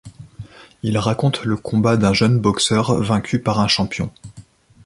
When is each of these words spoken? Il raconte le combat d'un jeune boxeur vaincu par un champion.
Il 0.81 0.97
raconte 0.97 1.43
le 1.43 1.55
combat 1.55 1.95
d'un 1.95 2.11
jeune 2.11 2.39
boxeur 2.39 2.95
vaincu 3.03 3.39
par 3.39 3.59
un 3.59 3.67
champion. 3.67 4.11